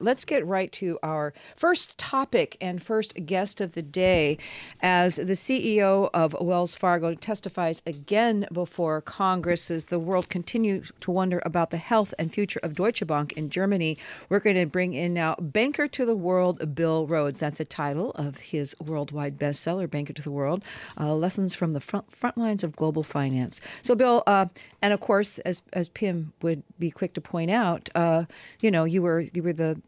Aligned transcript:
Let's 0.00 0.24
get 0.24 0.46
right 0.46 0.70
to 0.74 0.96
our 1.02 1.34
first 1.56 1.98
topic 1.98 2.56
and 2.60 2.80
first 2.80 3.26
guest 3.26 3.60
of 3.60 3.72
the 3.72 3.82
day 3.82 4.38
as 4.80 5.16
the 5.16 5.32
CEO 5.32 6.08
of 6.14 6.36
Wells 6.40 6.76
Fargo 6.76 7.16
testifies 7.16 7.82
again 7.84 8.46
before 8.52 9.00
Congress 9.00 9.72
as 9.72 9.86
the 9.86 9.98
world 9.98 10.28
continues 10.28 10.92
to 11.00 11.10
wonder 11.10 11.42
about 11.44 11.72
the 11.72 11.78
health 11.78 12.14
and 12.16 12.32
future 12.32 12.60
of 12.62 12.74
Deutsche 12.74 13.04
Bank 13.08 13.32
in 13.32 13.50
Germany. 13.50 13.98
We're 14.28 14.38
going 14.38 14.54
to 14.54 14.66
bring 14.66 14.94
in 14.94 15.14
now 15.14 15.34
Banker 15.40 15.88
to 15.88 16.06
the 16.06 16.14
World, 16.14 16.76
Bill 16.76 17.04
Rhodes. 17.04 17.40
That's 17.40 17.58
a 17.58 17.64
title 17.64 18.12
of 18.12 18.36
his 18.36 18.76
worldwide 18.78 19.36
bestseller, 19.36 19.90
Banker 19.90 20.12
to 20.12 20.22
the 20.22 20.30
World 20.30 20.62
uh, 20.96 21.12
Lessons 21.12 21.56
from 21.56 21.72
the 21.72 21.80
front, 21.80 22.14
front 22.14 22.38
lines 22.38 22.62
of 22.62 22.76
global 22.76 23.02
finance. 23.02 23.60
So, 23.82 23.96
Bill, 23.96 24.22
uh, 24.28 24.46
and 24.80 24.92
of 24.92 25.00
course, 25.00 25.40
as, 25.40 25.62
as 25.72 25.88
Pimm 25.88 26.34
would 26.40 26.62
be 26.78 26.92
quick 26.92 27.14
to 27.14 27.20
point 27.20 27.50
out, 27.50 27.88
uh, 27.96 28.26
you 28.60 28.70
know, 28.70 28.84
you 28.84 29.02
were, 29.02 29.22
you 29.34 29.42
were 29.42 29.52
the 29.52 29.82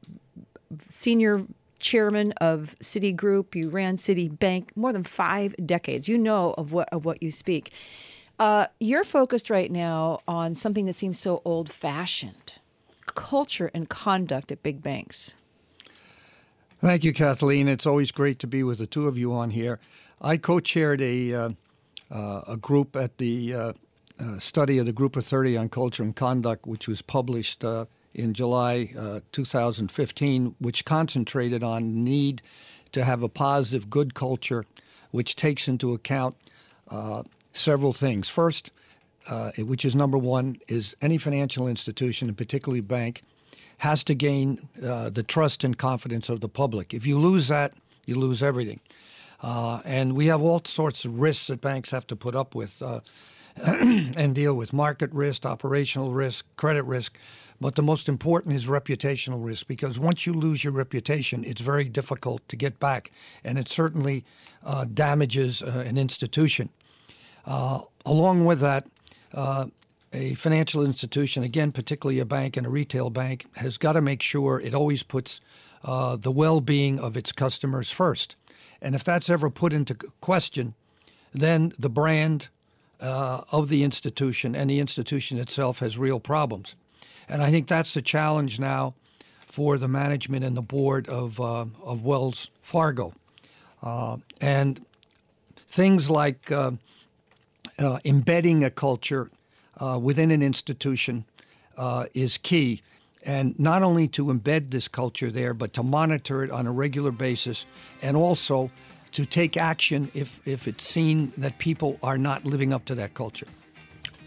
senior 0.88 1.42
chairman 1.78 2.32
of 2.40 2.76
Citigroup. 2.80 3.54
You 3.54 3.70
ran 3.70 3.96
Citibank 3.96 4.68
more 4.76 4.92
than 4.92 5.04
five 5.04 5.54
decades. 5.64 6.08
You 6.08 6.18
know 6.18 6.54
of 6.58 6.72
what 6.72 6.88
of 6.92 7.04
what 7.04 7.22
you 7.22 7.30
speak. 7.30 7.72
Uh, 8.38 8.66
you're 8.78 9.04
focused 9.04 9.50
right 9.50 9.70
now 9.70 10.20
on 10.26 10.54
something 10.54 10.86
that 10.86 10.94
seems 10.94 11.18
so 11.18 11.42
old 11.44 11.70
fashioned 11.70 12.54
culture 13.14 13.70
and 13.74 13.88
conduct 13.88 14.50
at 14.50 14.62
big 14.62 14.82
banks. 14.82 15.36
Thank 16.80 17.04
you, 17.04 17.12
Kathleen. 17.12 17.68
It's 17.68 17.84
always 17.84 18.10
great 18.10 18.38
to 18.38 18.46
be 18.46 18.62
with 18.62 18.78
the 18.78 18.86
two 18.86 19.06
of 19.06 19.18
you 19.18 19.34
on 19.34 19.50
here. 19.50 19.78
I 20.22 20.38
co 20.38 20.60
chaired 20.60 21.02
a, 21.02 21.34
uh, 21.34 21.50
uh, 22.10 22.40
a 22.46 22.56
group 22.56 22.96
at 22.96 23.18
the 23.18 23.54
uh, 23.54 23.72
uh, 24.18 24.38
study 24.38 24.78
of 24.78 24.86
the 24.86 24.92
Group 24.92 25.16
of 25.16 25.26
30 25.26 25.56
on 25.56 25.68
Culture 25.68 26.02
and 26.02 26.14
Conduct, 26.14 26.66
which 26.66 26.88
was 26.88 27.02
published 27.02 27.64
uh, 27.64 27.86
in 28.14 28.34
July 28.34 28.92
uh, 28.98 29.20
2015, 29.32 30.56
which 30.58 30.84
concentrated 30.84 31.62
on 31.62 32.04
need 32.04 32.42
to 32.92 33.04
have 33.04 33.22
a 33.22 33.28
positive, 33.28 33.88
good 33.88 34.14
culture, 34.14 34.64
which 35.10 35.36
takes 35.36 35.68
into 35.68 35.94
account 35.94 36.34
uh, 36.88 37.22
several 37.52 37.92
things. 37.92 38.28
First, 38.28 38.70
uh, 39.28 39.52
which 39.58 39.84
is 39.84 39.94
number 39.94 40.18
one, 40.18 40.58
is 40.66 40.96
any 41.00 41.18
financial 41.18 41.68
institution, 41.68 42.28
and 42.28 42.36
particularly 42.36 42.80
bank, 42.80 43.22
has 43.78 44.04
to 44.04 44.14
gain 44.14 44.68
uh, 44.84 45.08
the 45.08 45.22
trust 45.22 45.64
and 45.64 45.78
confidence 45.78 46.28
of 46.28 46.40
the 46.40 46.48
public. 46.48 46.92
If 46.92 47.06
you 47.06 47.18
lose 47.18 47.48
that, 47.48 47.72
you 48.06 48.16
lose 48.16 48.42
everything. 48.42 48.80
Uh, 49.42 49.80
and 49.84 50.14
we 50.14 50.26
have 50.26 50.42
all 50.42 50.60
sorts 50.64 51.04
of 51.04 51.18
risks 51.18 51.46
that 51.46 51.60
banks 51.60 51.90
have 51.90 52.06
to 52.08 52.16
put 52.16 52.34
up 52.34 52.54
with 52.54 52.82
uh, 52.82 53.00
and 53.56 54.34
deal 54.34 54.54
with 54.54 54.72
market 54.72 55.10
risk, 55.12 55.46
operational 55.46 56.12
risk, 56.12 56.44
credit 56.56 56.84
risk. 56.84 57.16
But 57.60 57.74
the 57.74 57.82
most 57.82 58.08
important 58.08 58.56
is 58.56 58.66
reputational 58.66 59.44
risk 59.44 59.66
because 59.66 59.98
once 59.98 60.24
you 60.24 60.32
lose 60.32 60.64
your 60.64 60.72
reputation, 60.72 61.44
it's 61.44 61.60
very 61.60 61.84
difficult 61.84 62.48
to 62.48 62.56
get 62.56 62.78
back, 62.78 63.12
and 63.44 63.58
it 63.58 63.68
certainly 63.68 64.24
uh, 64.64 64.86
damages 64.86 65.62
uh, 65.62 65.84
an 65.86 65.98
institution. 65.98 66.70
Uh, 67.44 67.80
along 68.06 68.46
with 68.46 68.60
that, 68.60 68.86
uh, 69.34 69.66
a 70.12 70.34
financial 70.34 70.84
institution, 70.84 71.42
again, 71.42 71.70
particularly 71.70 72.18
a 72.18 72.24
bank 72.24 72.56
and 72.56 72.66
a 72.66 72.70
retail 72.70 73.10
bank, 73.10 73.46
has 73.56 73.78
got 73.78 73.92
to 73.92 74.00
make 74.00 74.22
sure 74.22 74.60
it 74.60 74.74
always 74.74 75.02
puts 75.02 75.40
uh, 75.84 76.16
the 76.16 76.32
well 76.32 76.60
being 76.60 76.98
of 76.98 77.16
its 77.16 77.30
customers 77.30 77.90
first. 77.90 78.36
And 78.82 78.94
if 78.94 79.04
that's 79.04 79.28
ever 79.28 79.50
put 79.50 79.72
into 79.72 79.94
question, 80.20 80.74
then 81.32 81.72
the 81.78 81.90
brand 81.90 82.48
uh, 83.00 83.42
of 83.52 83.68
the 83.68 83.84
institution 83.84 84.56
and 84.56 84.68
the 84.68 84.80
institution 84.80 85.38
itself 85.38 85.78
has 85.78 85.98
real 85.98 86.20
problems. 86.20 86.74
And 87.30 87.42
I 87.42 87.50
think 87.50 87.68
that's 87.68 87.94
the 87.94 88.02
challenge 88.02 88.58
now 88.58 88.94
for 89.46 89.78
the 89.78 89.88
management 89.88 90.44
and 90.44 90.56
the 90.56 90.62
board 90.62 91.08
of, 91.08 91.40
uh, 91.40 91.66
of 91.82 92.04
Wells 92.04 92.50
Fargo. 92.60 93.12
Uh, 93.82 94.18
and 94.40 94.84
things 95.56 96.10
like 96.10 96.50
uh, 96.50 96.72
uh 97.78 97.98
embedding 98.04 98.64
a 98.64 98.70
culture 98.70 99.30
uh, 99.78 99.98
within 100.02 100.30
an 100.30 100.42
institution 100.42 101.24
uh, 101.78 102.06
is 102.12 102.36
key. 102.36 102.82
And 103.24 103.58
not 103.58 103.82
only 103.82 104.08
to 104.08 104.26
embed 104.26 104.70
this 104.70 104.88
culture 104.88 105.30
there, 105.30 105.54
but 105.54 105.72
to 105.74 105.82
monitor 105.82 106.42
it 106.42 106.50
on 106.50 106.66
a 106.66 106.72
regular 106.72 107.12
basis 107.12 107.64
and 108.02 108.16
also 108.16 108.70
to 109.12 109.24
take 109.24 109.56
action 109.56 110.10
if, 110.14 110.40
if 110.46 110.66
it's 110.68 110.86
seen 110.86 111.32
that 111.36 111.58
people 111.58 111.98
are 112.02 112.18
not 112.18 112.44
living 112.44 112.72
up 112.72 112.84
to 112.86 112.94
that 112.96 113.14
culture. 113.14 113.46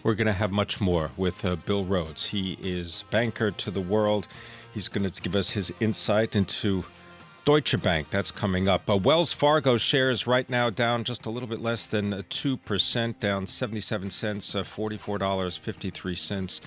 We're 0.03 0.15
going 0.15 0.27
to 0.27 0.33
have 0.33 0.51
much 0.51 0.81
more 0.81 1.11
with 1.15 1.45
uh, 1.45 1.55
Bill 1.55 1.85
Rhodes. 1.85 2.25
He 2.25 2.57
is 2.61 3.05
banker 3.09 3.51
to 3.51 3.71
the 3.71 3.81
world. 3.81 4.27
He's 4.73 4.89
going 4.89 5.09
to 5.09 5.21
give 5.21 5.33
us 5.33 5.51
his 5.51 5.71
insight 5.79 6.35
into 6.35 6.83
Deutsche 7.45 7.81
Bank. 7.81 8.09
That's 8.09 8.29
coming 8.29 8.67
up. 8.67 8.89
Uh, 8.89 8.97
Wells 8.97 9.31
Fargo 9.31 9.77
shares 9.77 10.27
right 10.27 10.49
now 10.49 10.69
down 10.69 11.05
just 11.05 11.25
a 11.25 11.29
little 11.29 11.47
bit 11.47 11.61
less 11.61 11.85
than 11.85 12.11
2%, 12.11 13.19
down 13.21 13.47
77 13.47 14.09
cents, 14.09 14.55
uh, 14.55 14.63
$44.53 14.63 16.61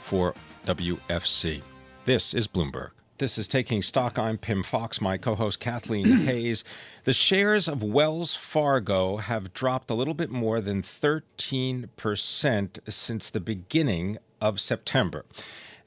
for 0.00 0.34
WFC. 0.66 1.62
This 2.06 2.34
is 2.34 2.48
Bloomberg. 2.48 2.90
This 3.20 3.36
is 3.36 3.46
Taking 3.46 3.82
Stock. 3.82 4.18
I'm 4.18 4.38
Pimm 4.38 4.62
Fox, 4.62 4.98
my 4.98 5.18
co 5.18 5.34
host 5.34 5.60
Kathleen 5.60 6.20
Hays. 6.24 6.64
The 7.04 7.12
shares 7.12 7.68
of 7.68 7.82
Wells 7.82 8.32
Fargo 8.32 9.18
have 9.18 9.52
dropped 9.52 9.90
a 9.90 9.94
little 9.94 10.14
bit 10.14 10.30
more 10.30 10.62
than 10.62 10.80
13% 10.80 12.78
since 12.88 13.28
the 13.28 13.40
beginning 13.40 14.16
of 14.40 14.58
September 14.58 15.26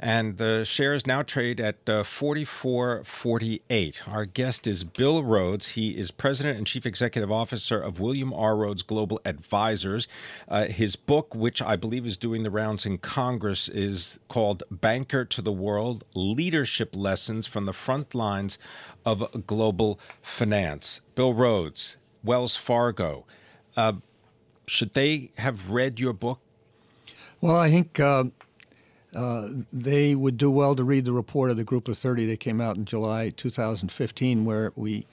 and 0.03 0.38
the 0.38 0.64
shares 0.66 1.08
now 1.08 1.24
trade 1.24 1.62
at 1.62 1.78
uh, 1.88 2.03
44.48. 2.03 4.06
Our 4.06 4.25
guest 4.25 4.68
is 4.68 4.84
Bill 4.84 5.24
Rhodes. 5.24 5.69
He 5.69 5.91
is 5.91 6.11
president 6.11 6.58
and 6.58 6.67
chief 6.67 6.85
executive 6.85 7.32
officer 7.32 7.79
of 7.79 8.02
William 8.02 8.34
R. 8.34 8.58
Rhodes 8.58 8.82
Global 8.82 9.22
Advisors. 9.23 10.05
Uh, 10.50 10.66
his 10.66 10.97
book, 10.97 11.34
which 11.34 11.61
I 11.61 11.78
believe 11.78 12.05
is 12.05 12.17
doing 12.17 12.44
the 12.44 12.52
rounds 12.52 12.85
in 12.85 12.97
Congress, 12.97 13.70
is 13.70 14.20
called 14.28 14.64
Banker 14.70 15.23
to 15.23 15.41
the 15.41 15.53
World 15.53 16.03
Leadership 16.16 16.94
Lessons 16.94 17.47
from 17.47 17.66
the 17.66 17.72
Front 17.72 18.14
Lines 18.14 18.58
of 19.05 19.47
Global 19.47 20.02
Finance. 20.22 21.00
Bill 21.16 21.34
Rhodes, 21.34 21.96
Wells 22.26 22.58
Fargo. 22.58 23.26
Uh, 23.78 23.94
should 24.67 24.96
they 24.96 25.29
have 25.38 25.72
read 25.72 26.02
your 26.02 26.11
book? 26.11 26.40
Well, 27.40 27.55
I 27.55 27.72
think 27.72 28.02
uh, 29.16 29.50
they 29.72 30.16
would 30.16 30.38
do 30.38 30.50
well 30.50 30.76
to 30.76 30.84
read 30.84 31.06
the 31.06 31.14
report 31.14 31.52
of 31.52 31.58
the 31.58 31.64
Group 31.64 31.88
of 31.88 31.98
30 31.98 32.26
that 32.28 32.40
came 32.40 32.60
out 32.60 32.76
in 32.76 32.86
July 32.86 33.30
2015, 33.30 34.46
where 34.46 34.72
we 34.76 35.06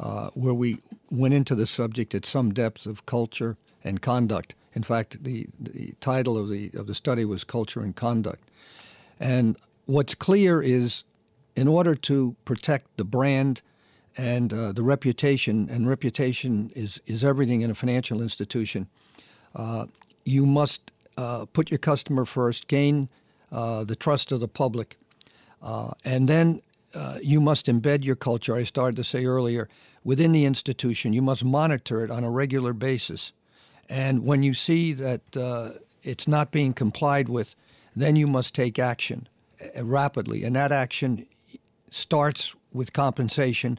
uh, 0.00 0.30
where 0.34 0.54
we 0.54 0.78
went 1.10 1.34
into 1.34 1.56
the 1.56 1.66
subject 1.66 2.14
at 2.14 2.24
some 2.24 2.54
depth 2.54 2.86
of 2.86 3.04
culture 3.04 3.56
and 3.82 4.00
conduct. 4.00 4.54
In 4.74 4.84
fact, 4.84 5.24
the, 5.24 5.48
the 5.58 5.92
title 6.00 6.38
of 6.38 6.48
the 6.48 6.70
of 6.74 6.86
the 6.86 6.94
study 6.94 7.24
was 7.24 7.42
Culture 7.42 7.80
and 7.80 7.96
Conduct. 7.96 8.48
And 9.18 9.56
what's 9.86 10.14
clear 10.14 10.62
is, 10.62 11.02
in 11.56 11.66
order 11.66 11.96
to 11.96 12.36
protect 12.44 12.96
the 12.96 13.04
brand 13.04 13.62
and 14.16 14.52
uh, 14.52 14.72
the 14.72 14.82
reputation, 14.82 15.68
and 15.70 15.88
reputation 15.88 16.70
is, 16.74 17.00
is 17.06 17.24
everything 17.24 17.62
in 17.62 17.70
a 17.70 17.74
financial 17.74 18.20
institution. 18.20 18.88
Uh, 19.54 19.86
you 20.24 20.44
must 20.44 20.90
uh, 21.16 21.46
put 21.46 21.70
your 21.70 21.78
customer 21.78 22.24
first, 22.24 22.68
gain 22.68 23.08
uh, 23.52 23.84
the 23.84 23.96
trust 23.96 24.32
of 24.32 24.40
the 24.40 24.48
public, 24.48 24.96
uh, 25.62 25.92
and 26.04 26.28
then 26.28 26.62
uh, 26.94 27.18
you 27.22 27.40
must 27.40 27.66
embed 27.66 28.04
your 28.04 28.16
culture. 28.16 28.54
I 28.54 28.64
started 28.64 28.96
to 28.96 29.04
say 29.04 29.24
earlier 29.24 29.68
within 30.04 30.32
the 30.32 30.44
institution. 30.44 31.12
You 31.12 31.22
must 31.22 31.44
monitor 31.44 32.04
it 32.04 32.10
on 32.10 32.24
a 32.24 32.30
regular 32.30 32.72
basis, 32.72 33.32
and 33.88 34.24
when 34.24 34.42
you 34.42 34.54
see 34.54 34.92
that 34.94 35.22
it's 36.02 36.28
not 36.28 36.50
being 36.50 36.72
complied 36.72 37.28
with, 37.28 37.54
then 37.94 38.16
you 38.16 38.26
must 38.26 38.54
take 38.54 38.78
action 38.78 39.28
rapidly, 39.80 40.44
and 40.44 40.54
that 40.56 40.72
action 40.72 41.26
starts 41.90 42.54
with 42.72 42.92
compensation 42.92 43.78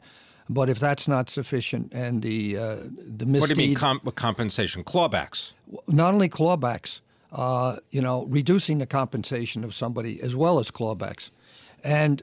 but 0.50 0.68
if 0.68 0.80
that's 0.80 1.06
not 1.06 1.30
sufficient, 1.30 1.92
and 1.94 2.22
the 2.22 2.58
uh, 2.58 2.76
the 2.98 3.24
misdeed, 3.24 3.40
what 3.40 3.48
do 3.50 3.62
you 3.62 3.68
mean 3.68 3.76
com- 3.76 4.00
compensation? 4.16 4.82
Clawbacks? 4.82 5.52
Not 5.86 6.12
only 6.12 6.28
clawbacks, 6.28 7.00
uh, 7.32 7.76
you 7.90 8.00
know, 8.00 8.24
reducing 8.26 8.78
the 8.78 8.86
compensation 8.86 9.64
of 9.64 9.74
somebody 9.74 10.20
as 10.22 10.34
well 10.34 10.58
as 10.58 10.70
clawbacks, 10.70 11.30
and 11.82 12.22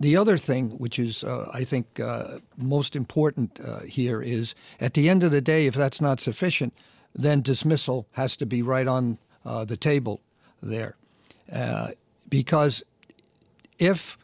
the 0.00 0.16
other 0.16 0.38
thing, 0.38 0.70
which 0.78 0.98
is 0.98 1.24
uh, 1.24 1.50
I 1.52 1.64
think 1.64 1.98
uh, 1.98 2.38
most 2.56 2.94
important 2.94 3.58
uh, 3.60 3.80
here, 3.80 4.22
is 4.22 4.54
at 4.80 4.94
the 4.94 5.08
end 5.08 5.22
of 5.24 5.32
the 5.32 5.40
day, 5.40 5.66
if 5.66 5.74
that's 5.74 6.00
not 6.00 6.20
sufficient, 6.20 6.72
then 7.14 7.42
dismissal 7.42 8.06
has 8.12 8.36
to 8.36 8.46
be 8.46 8.62
right 8.62 8.86
on 8.86 9.18
uh, 9.44 9.64
the 9.64 9.76
table 9.76 10.20
there, 10.62 10.96
because 12.28 12.82
if 13.78 14.18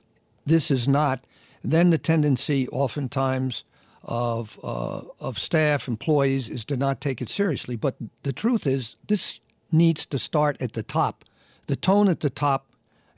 this 0.46 0.70
is 0.70 0.86
not 0.86 1.24
then 1.64 1.90
the 1.90 1.98
tendency, 1.98 2.68
oftentimes, 2.68 3.64
of 4.02 4.60
uh, 4.62 5.00
of 5.18 5.38
staff 5.38 5.88
employees 5.88 6.50
is 6.50 6.64
to 6.66 6.76
not 6.76 7.00
take 7.00 7.22
it 7.22 7.30
seriously. 7.30 7.74
But 7.74 7.96
the 8.22 8.34
truth 8.34 8.66
is, 8.66 8.96
this 9.08 9.40
needs 9.74 10.06
to 10.06 10.18
start 10.18 10.56
at 10.60 10.72
the 10.72 10.82
top. 10.82 11.24
The 11.66 11.76
tone 11.76 12.08
at 12.08 12.20
the 12.20 12.30
top 12.30 12.66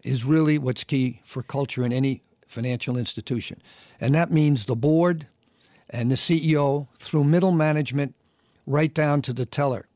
is 0.02 0.24
really 0.24 0.58
what's 0.58 0.84
key 0.84 1.20
for 1.24 1.42
culture 1.42 1.84
in 1.84 1.92
any 1.92 2.22
financial 2.48 2.96
institution, 2.96 3.60
and 4.00 4.14
that 4.14 4.32
means 4.32 4.64
the 4.64 4.76
board 4.76 5.26
and 5.90 6.10
the 6.10 6.16
CEO 6.16 6.88
through 6.98 7.24
middle 7.24 7.52
management, 7.52 8.14
right 8.66 8.92
down 8.92 9.22
to 9.22 9.32
the 9.32 9.46
teller, 9.46 9.86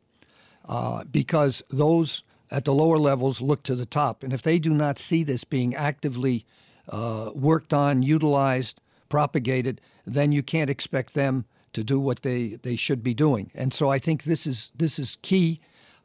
uh, 0.68 1.04
because 1.10 1.62
those 1.70 2.22
at 2.50 2.64
the 2.64 2.74
lower 2.74 2.98
levels 2.98 3.40
look 3.40 3.62
to 3.64 3.74
the 3.74 3.86
top, 3.86 4.22
and 4.22 4.32
if 4.32 4.42
they 4.42 4.58
do 4.58 4.70
not 4.70 4.98
see 4.98 5.24
this 5.24 5.44
being 5.44 5.74
actively 5.74 6.44
uh, 6.88 7.30
worked 7.34 7.72
on, 7.72 8.02
utilized, 8.02 8.80
propagated, 9.08 9.80
then 10.06 10.32
you 10.32 10.42
can't 10.42 10.70
expect 10.70 11.14
them 11.14 11.44
to 11.72 11.84
do 11.84 12.00
what 12.00 12.22
they, 12.22 12.58
they 12.62 12.76
should 12.76 13.02
be 13.02 13.14
doing. 13.14 13.50
And 13.54 13.72
so 13.72 13.90
I 13.90 13.98
think 13.98 14.24
this 14.24 14.46
is 14.46 14.70
this 14.74 14.98
is 14.98 15.18
key. 15.22 15.60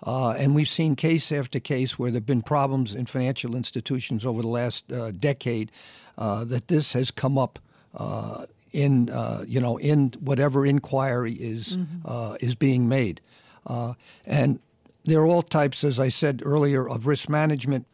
Uh, 0.05 0.31
and 0.31 0.53
we've 0.53 0.69
seen 0.69 0.95
case 0.95 1.31
after 1.31 1.59
case 1.59 1.97
where 1.97 2.11
there 2.11 2.19
have 2.19 2.25
been 2.25 2.41
problems 2.41 2.93
in 2.93 3.05
financial 3.05 3.55
institutions 3.55 4.25
over 4.25 4.41
the 4.41 4.47
last 4.47 4.91
uh, 4.91 5.11
decade 5.11 5.71
uh, 6.17 6.43
that 6.43 6.67
this 6.67 6.93
has 6.93 7.09
come 7.09 7.37
up 7.37 7.57
uh, 7.95 8.45
in 8.71 9.09
uh, 9.09 9.43
you 9.47 9.59
know 9.59 9.77
in 9.77 10.13
whatever 10.19 10.65
inquiry 10.65 11.33
is 11.33 11.77
mm-hmm. 11.77 12.35
is 12.45 12.55
being 12.55 12.87
made. 12.87 13.19
and 14.25 14.59
there 15.05 15.19
are 15.19 15.27
all 15.27 15.43
types, 15.43 15.83
as 15.83 15.99
I 15.99 16.09
said 16.09 16.41
earlier, 16.43 16.89
of 16.89 17.05
risk 17.05 17.29
management, 17.29 17.85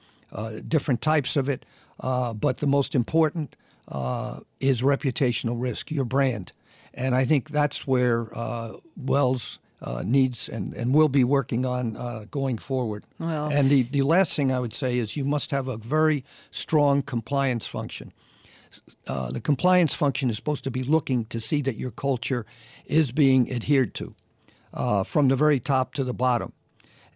different 0.68 1.02
types 1.02 1.36
of 1.36 1.50
it. 1.50 1.66
Uh, 2.02 2.34
but 2.34 2.58
the 2.58 2.68
most 2.68 2.96
important 2.96 3.56
uh, 3.88 4.40
is 4.60 4.82
reputational 4.82 5.56
risk, 5.62 5.92
your 5.92 6.06
brand. 6.06 6.52
And 6.94 7.16
I 7.16 7.26
think 7.26 7.50
that's 7.50 7.88
where 7.88 8.28
uh, 8.38 8.74
Wells 8.98 9.60
uh, 9.82 10.04
needs 10.06 10.48
and, 10.48 10.74
and 10.74 10.94
will 10.94 11.10
be 11.10 11.24
working 11.24 11.66
on 11.66 11.98
uh, 11.98 12.26
going 12.30 12.58
forward. 12.58 13.04
Well, 13.20 13.50
and 13.50 13.70
the, 13.70 13.84
the 13.84 14.04
last 14.04 14.36
thing 14.36 14.52
I 14.52 14.60
would 14.60 14.74
say 14.74 14.98
is 14.98 15.16
you 15.16 15.26
must 15.26 15.52
have 15.52 15.68
a 15.68 15.78
very 15.78 16.24
strong 16.52 17.02
compliance 17.02 17.68
function. 17.68 18.14
Uh, 19.08 19.32
the 19.32 19.42
compliance 19.42 19.94
function 19.94 20.30
is 20.30 20.38
supposed 20.38 20.64
to 20.64 20.72
be 20.72 20.84
looking 20.84 21.26
to 21.26 21.42
see 21.42 21.62
that 21.62 21.76
your 21.76 21.92
culture 21.92 22.46
is 22.86 23.12
being 23.12 23.52
adhered 23.52 23.94
to 23.96 24.16
from 25.06 25.28
the 25.28 25.36
very 25.36 25.60
top 25.60 25.94
to 25.96 26.04
the 26.04 26.14
bottom. 26.14 26.54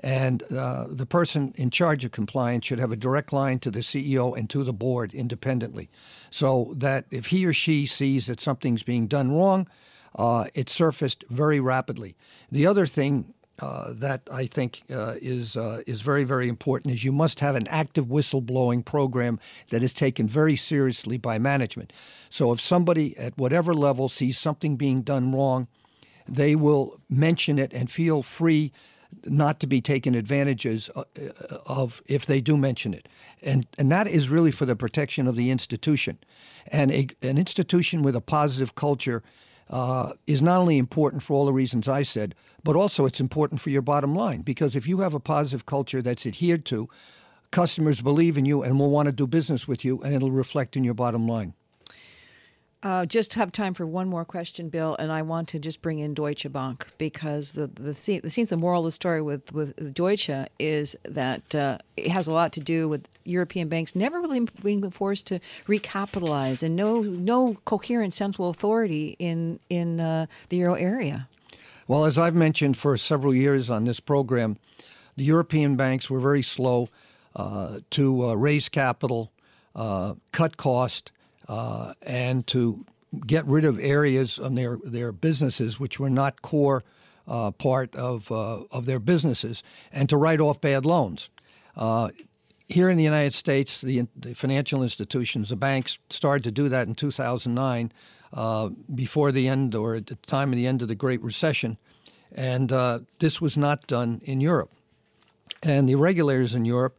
And 0.06 0.44
uh, 0.52 0.86
the 0.90 1.08
person 1.08 1.54
in 1.58 1.72
charge 1.72 2.06
of 2.06 2.12
compliance 2.12 2.66
should 2.66 2.80
have 2.80 2.92
a 2.92 2.96
direct 2.96 3.34
line 3.34 3.58
to 3.60 3.72
the 3.72 3.80
CEO 3.80 4.38
and 4.38 4.48
to 4.52 4.64
the 4.64 4.72
board 4.72 5.16
independently. 5.16 5.90
So 6.30 6.74
that 6.78 7.06
if 7.10 7.28
he 7.28 7.46
or 7.46 7.54
she 7.54 7.88
sees 7.88 8.28
that 8.28 8.40
something's 8.40 8.84
being 8.84 9.08
done 9.08 9.32
wrong, 9.32 9.68
uh, 10.16 10.46
it's 10.54 10.74
surfaced 10.74 11.24
very 11.30 11.60
rapidly. 11.60 12.16
The 12.52 12.66
other 12.66 12.86
thing 12.86 13.34
uh, 13.60 13.94
that 13.94 14.22
I 14.32 14.48
think 14.48 14.84
uh, 14.92 15.16
is 15.22 15.56
uh, 15.56 15.82
is 15.88 16.02
very 16.02 16.26
very 16.26 16.50
important 16.50 16.94
is 16.94 17.06
you 17.06 17.14
must 17.14 17.40
have 17.40 17.56
an 17.56 17.68
active 17.68 18.08
whistleblowing 18.08 18.84
program 18.84 19.40
that 19.70 19.82
is 19.82 19.94
taken 19.94 20.28
very 20.28 20.58
seriously 20.58 21.18
by 21.18 21.40
management. 21.40 21.94
So 22.30 22.52
if 22.52 22.60
somebody 22.60 23.18
at 23.18 23.38
whatever 23.38 23.74
level 23.74 24.10
sees 24.10 24.38
something 24.38 24.76
being 24.76 25.04
done 25.04 25.32
wrong, 25.34 25.68
they 26.28 26.56
will 26.56 27.00
mention 27.10 27.58
it 27.58 27.74
and 27.74 27.90
feel 27.90 28.24
free 28.24 28.74
not 29.24 29.60
to 29.62 29.68
be 29.68 29.80
taken 29.80 30.16
advantages 30.16 30.90
uh, 30.96 31.04
of 31.66 32.02
if 32.06 32.26
they 32.26 32.42
do 32.42 32.58
mention 32.58 32.94
it. 32.94 33.08
And, 33.42 33.66
and 33.78 33.92
that 33.92 34.08
is 34.08 34.30
really 34.30 34.52
for 34.52 34.66
the 34.66 34.76
protection 34.76 35.28
of 35.28 35.36
the 35.36 35.50
institution. 35.50 36.18
And 36.68 36.92
a, 36.92 37.08
an 37.22 37.38
institution 37.38 38.02
with 38.02 38.16
a 38.16 38.22
positive 38.22 38.76
culture 38.76 39.24
uh, 39.70 40.14
is 40.28 40.42
not 40.42 40.60
only 40.60 40.78
important 40.78 41.24
for 41.24 41.34
all 41.34 41.46
the 41.46 41.54
reasons 41.54 41.88
I 41.88 42.04
said, 42.04 42.36
but 42.64 42.76
also 42.76 43.06
it's 43.06 43.20
important 43.20 43.62
for 43.62 43.70
your 43.70 43.82
bottom 43.82 44.16
line. 44.16 44.42
Because 44.42 44.76
if 44.76 44.88
you 44.88 45.00
have 45.00 45.14
a 45.14 45.20
positive 45.20 45.66
culture 45.66 46.02
that's 46.02 46.26
adhered 46.26 46.66
to, 46.66 46.90
customers 47.52 48.02
believe 48.02 48.38
in 48.38 48.46
you 48.46 48.62
and 48.64 48.80
will 48.80 48.90
want 48.90 49.08
to 49.08 49.12
do 49.12 49.28
business 49.28 49.68
with 49.68 49.86
you, 49.86 50.02
and 50.02 50.14
it'll 50.14 50.32
reflect 50.32 50.76
in 50.76 50.84
your 50.84 50.94
bottom 50.94 51.28
line. 51.28 51.54
Uh, 52.86 53.04
just 53.04 53.34
have 53.34 53.52
time 53.52 53.74
for 53.74 53.88
one 53.88 54.08
more 54.08 54.24
question, 54.24 54.70
Bill, 54.70 54.96
and 55.00 55.12
I 55.12 55.24
want 55.24 55.48
to 55.48 55.58
just 55.58 55.82
bring 55.82 55.98
in 55.98 56.14
Deutsche 56.14 56.46
Bank 56.52 56.86
because 57.00 57.54
the 57.54 57.66
the, 57.66 57.94
the 58.22 58.30
seems 58.30 58.50
the 58.50 58.58
moral 58.58 58.82
of 58.82 58.86
the 58.86 58.92
story 58.92 59.24
with 59.24 59.52
with 59.52 59.96
Deutsche 59.96 60.30
is 60.60 60.96
that 61.02 61.56
uh, 61.56 61.80
it 61.98 62.10
has 62.10 62.28
a 62.28 62.32
lot 62.32 62.54
to 62.54 62.60
do 62.60 62.88
with 62.88 63.10
European 63.24 63.70
banks 63.70 63.96
never 63.96 64.22
really 64.22 64.42
being 64.62 64.88
forced 64.92 65.26
to 65.26 65.40
recapitalize 65.66 66.62
and 66.62 66.76
no 66.76 67.02
no 67.02 67.56
coherent 67.66 68.14
central 68.14 68.50
authority 68.50 69.16
in 69.18 69.60
in 69.68 70.00
uh, 70.00 70.28
the 70.50 70.58
euro 70.58 70.76
area. 70.76 71.28
Well, 71.88 72.06
as 72.06 72.20
I've 72.20 72.36
mentioned 72.36 72.78
for 72.78 72.98
several 72.98 73.34
years 73.34 73.68
on 73.72 73.86
this 73.86 74.00
program, 74.00 74.60
the 75.16 75.24
European 75.24 75.76
banks 75.76 76.08
were 76.08 76.20
very 76.20 76.44
slow 76.44 76.90
uh, 77.36 77.80
to 77.90 78.30
uh, 78.30 78.34
raise 78.36 78.70
capital, 78.70 79.32
uh, 79.76 80.14
cut 80.32 80.58
cost 80.58 81.12
uh, 81.48 81.94
and 82.02 82.46
to 82.48 82.86
get 83.26 83.46
rid 83.46 83.66
of 83.66 83.80
areas 83.80 84.40
of 84.40 84.56
their, 84.56 84.78
their 84.84 85.12
businesses 85.12 85.80
which 85.80 86.00
were 86.00 86.10
not 86.10 86.42
core 86.42 86.84
uh, 87.28 87.52
part 87.52 87.96
of, 87.96 88.32
uh, 88.32 88.64
of 88.72 88.86
their 88.86 89.00
businesses 89.00 89.64
and 89.92 90.10
to 90.10 90.18
write 90.18 90.40
off 90.40 90.62
bad 90.62 90.86
loans. 90.86 91.30
Uh, 91.76 92.10
here 92.68 92.90
in 92.90 92.98
the 92.98 93.04
United 93.04 93.34
States, 93.34 93.82
the, 93.82 94.08
the, 94.16 94.34
financial 94.34 94.82
institutions, 94.82 95.50
the 95.50 95.56
banks, 95.56 96.00
started 96.10 96.44
to 96.44 96.52
do 96.52 96.68
that 96.70 96.88
in 96.88 96.96
2009 96.96 97.92
uh, 98.34 98.70
before 98.94 99.32
the 99.32 99.48
end 99.48 99.76
or 99.76 99.96
at 99.96 100.08
the 100.08 100.16
time 100.16 100.52
of 100.52 100.58
the 100.58 100.68
end 100.68 100.82
of 100.82 100.88
the 100.88 100.96
Great 100.96 101.22
Recession. 101.22 101.78
And 102.32 102.72
uh, 102.72 103.00
this 103.20 103.40
was 103.40 103.58
not 103.58 103.88
done 103.88 104.22
in 104.24 104.42
Europe. 104.42 104.72
And 105.62 105.88
the 105.88 105.96
regulators 105.96 106.54
in 106.54 106.66
Europe, 106.66 106.98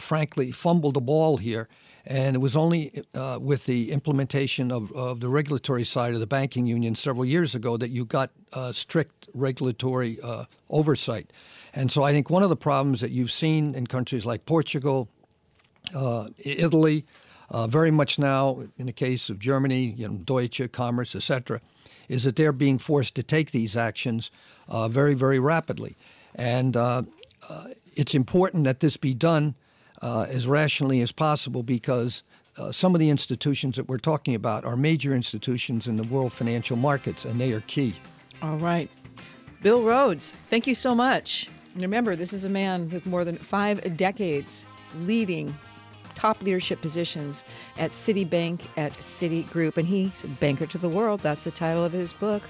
frankly, 0.00 0.52
fumbled 0.52 0.94
the 0.94 1.00
ball 1.00 1.36
here 1.36 1.68
and 2.06 2.36
it 2.36 2.38
was 2.38 2.54
only 2.54 3.02
uh, 3.14 3.38
with 3.40 3.64
the 3.64 3.90
implementation 3.90 4.70
of, 4.70 4.92
of 4.92 5.20
the 5.20 5.28
regulatory 5.28 5.84
side 5.84 6.12
of 6.12 6.20
the 6.20 6.26
banking 6.26 6.66
union 6.66 6.94
several 6.94 7.24
years 7.24 7.54
ago 7.54 7.76
that 7.76 7.90
you 7.90 8.04
got 8.04 8.30
uh, 8.52 8.72
strict 8.72 9.28
regulatory 9.32 10.20
uh, 10.20 10.44
oversight. 10.68 11.32
And 11.72 11.90
so 11.90 12.02
I 12.02 12.12
think 12.12 12.28
one 12.28 12.42
of 12.42 12.50
the 12.50 12.56
problems 12.56 13.00
that 13.00 13.10
you've 13.10 13.32
seen 13.32 13.74
in 13.74 13.86
countries 13.86 14.26
like 14.26 14.44
Portugal, 14.44 15.08
uh, 15.94 16.28
Italy, 16.38 17.06
uh, 17.50 17.66
very 17.66 17.90
much 17.90 18.18
now 18.18 18.62
in 18.76 18.86
the 18.86 18.92
case 18.92 19.30
of 19.30 19.38
Germany, 19.38 19.94
you 19.96 20.06
know, 20.06 20.14
Deutsche, 20.14 20.70
Commerz, 20.72 21.16
etc., 21.16 21.60
is 22.08 22.24
that 22.24 22.36
they're 22.36 22.52
being 22.52 22.78
forced 22.78 23.14
to 23.14 23.22
take 23.22 23.50
these 23.50 23.76
actions 23.76 24.30
uh, 24.68 24.88
very, 24.88 25.14
very 25.14 25.38
rapidly. 25.38 25.96
And 26.34 26.76
it's 27.94 28.14
important 28.14 28.64
that 28.64 28.80
this 28.80 28.96
be 28.96 29.14
done 29.14 29.54
uh, 30.02 30.26
as 30.28 30.46
rationally 30.46 31.00
as 31.00 31.12
possible 31.12 31.62
because 31.62 32.22
uh, 32.56 32.70
some 32.70 32.94
of 32.94 33.00
the 33.00 33.10
institutions 33.10 33.76
that 33.76 33.88
we're 33.88 33.98
talking 33.98 34.34
about 34.34 34.64
are 34.64 34.76
major 34.76 35.14
institutions 35.14 35.86
in 35.86 35.96
the 35.96 36.04
world 36.04 36.32
financial 36.32 36.76
markets, 36.76 37.24
and 37.24 37.40
they 37.40 37.52
are 37.52 37.60
key. 37.62 37.94
All 38.42 38.56
right. 38.56 38.90
Bill 39.62 39.82
Rhodes, 39.82 40.36
thank 40.50 40.66
you 40.66 40.74
so 40.74 40.94
much. 40.94 41.48
And 41.72 41.82
remember, 41.82 42.14
this 42.14 42.32
is 42.32 42.44
a 42.44 42.48
man 42.48 42.90
with 42.90 43.06
more 43.06 43.24
than 43.24 43.38
five 43.38 43.96
decades 43.96 44.66
leading 45.00 45.56
top 46.14 46.42
leadership 46.42 46.80
positions 46.80 47.44
at 47.76 47.90
Citibank, 47.90 48.66
at 48.76 48.92
Citigroup, 48.98 49.76
and 49.76 49.88
he's 49.88 50.22
a 50.22 50.28
banker 50.28 50.66
to 50.66 50.78
the 50.78 50.88
world. 50.88 51.20
That's 51.20 51.44
the 51.44 51.50
title 51.50 51.84
of 51.84 51.92
his 51.92 52.12
book. 52.12 52.42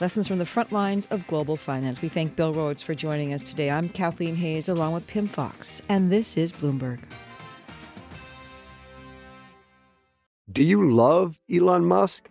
Lessons 0.00 0.26
from 0.26 0.38
the 0.38 0.46
front 0.46 0.72
lines 0.72 1.06
of 1.10 1.26
global 1.26 1.56
finance. 1.56 2.00
We 2.00 2.08
thank 2.08 2.34
Bill 2.34 2.54
Rhodes 2.54 2.82
for 2.82 2.94
joining 2.94 3.34
us 3.34 3.42
today. 3.42 3.70
I'm 3.70 3.88
Kathleen 3.88 4.36
Hays 4.36 4.68
along 4.68 4.94
with 4.94 5.06
Pimm 5.06 5.28
Fox, 5.28 5.82
and 5.88 6.10
this 6.10 6.36
is 6.36 6.52
Bloomberg. 6.52 7.00
Do 10.50 10.64
you 10.64 10.90
love 10.90 11.38
Elon 11.52 11.84
Musk? 11.84 12.30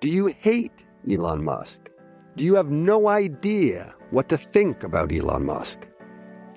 Do 0.00 0.10
you 0.10 0.26
hate 0.26 0.84
Elon 1.10 1.44
Musk? 1.44 1.90
Do 2.36 2.44
you 2.44 2.54
have 2.56 2.70
no 2.70 3.08
idea 3.08 3.94
what 4.10 4.28
to 4.28 4.36
think 4.36 4.82
about 4.82 5.12
Elon 5.12 5.46
Musk? 5.46 5.86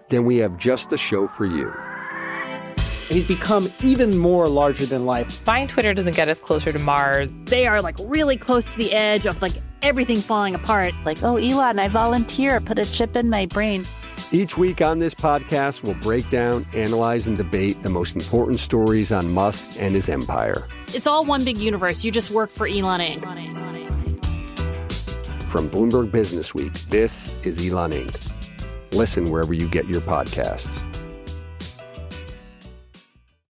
Then 0.10 0.25
we 0.25 0.38
have 0.38 0.58
just 0.58 0.89
the 0.89 0.98
show 0.98 1.27
for 1.27 1.46
you. 1.46 1.72
He's 3.08 3.25
become 3.25 3.72
even 3.82 4.18
more 4.18 4.48
larger 4.50 4.86
than 4.86 5.06
life. 5.06 5.44
Buying 5.46 5.68
Twitter 5.68 5.94
doesn't 5.94 6.15
get 6.15 6.27
us 6.27 6.39
closer 6.39 6.72
to 6.72 6.79
Mars. 6.79 7.34
They 7.46 7.65
are 7.65 7.82
like 7.82 7.96
really 8.00 8.36
close 8.36 8.72
to 8.72 8.77
the 8.77 8.94
edge 8.94 9.25
of 9.25 9.41
like 9.41 9.53
everything 9.82 10.22
falling 10.22 10.56
apart. 10.56 10.94
Like, 11.06 11.24
oh, 11.24 11.38
Elon, 11.38 11.80
I 11.80 11.88
volunteer. 11.88 12.60
Put 12.62 12.80
a 12.80 12.86
chip 12.86 13.16
in 13.16 13.30
my 13.30 13.46
brain. 13.46 13.88
Each 14.32 14.58
week 14.58 14.82
on 14.82 15.00
this 15.00 15.16
podcast, 15.16 15.82
we'll 15.82 15.96
break 15.96 16.30
down, 16.30 16.68
analyze, 16.74 17.28
and 17.28 17.36
debate 17.36 17.82
the 17.82 17.90
most 17.90 18.16
important 18.16 18.60
stories 18.60 19.12
on 19.12 19.32
Musk 19.32 19.66
and 19.78 19.96
his 19.96 20.08
empire. 20.08 20.68
It's 20.94 21.08
all 21.08 21.26
one 21.26 21.44
big 21.44 21.58
universe. 21.58 22.04
You 22.04 22.12
just 22.12 22.30
work 22.30 22.52
for 22.52 22.68
Elon 22.68 23.02
Inc. 23.02 23.22
From 25.50 25.68
Bloomberg 25.70 26.12
Business 26.12 26.54
Week, 26.54 26.74
this 26.90 27.32
is 27.44 27.60
Elon 27.60 27.92
Inc. 27.92 28.16
Listen 28.92 29.32
wherever 29.32 29.54
you 29.54 29.68
get 29.68 29.88
your 29.88 30.02
podcasts. 30.02 30.86